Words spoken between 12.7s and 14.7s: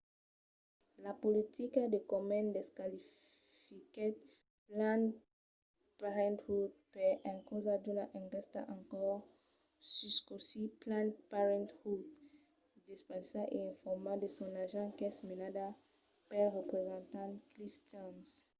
despensa e informa de son